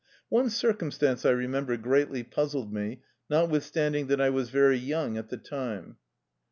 [0.29, 5.29] One circumstance, I remember, greatly puz zled me, notwithstanding that I was very young at
[5.29, 5.97] the time.